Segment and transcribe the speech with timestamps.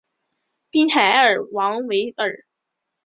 [0.71, 2.45] 滨海埃尔芒维尔。